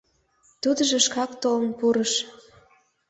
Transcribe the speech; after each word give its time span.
Тудыжо 0.61 0.97
шкак 1.05 1.31
толын 1.41 1.71
пурыш. 1.79 2.13